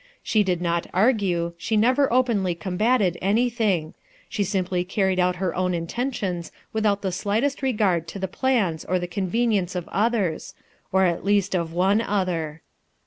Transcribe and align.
She 0.23 0.41
did 0.43 0.63
not 0.63 0.87
argue, 0.95 1.53
she 1.59 1.77
never 1.77 2.11
openly 2.11 2.55
combated 2.55 3.19
any 3.21 3.51
thing; 3.51 3.93
she 4.27 4.43
simply 4.43 4.83
carried 4.83 5.19
out 5.19 5.35
her 5.35 5.53
own 5.53 5.75
intentions 5.75 6.51
without 6.73 7.03
the 7.03 7.11
slightest 7.11 7.61
regard 7.61 8.07
to 8.07 8.17
the 8.17 8.27
plans 8.27 8.83
or 8.83 8.97
the 8.97 9.05
convenience 9.05 9.75
of 9.75 9.87
others; 9.89 10.55
or 10.91 11.05
at 11.05 11.23
least 11.23 11.55
of 11.55 11.71
one 11.71 12.01
other. 12.01 12.63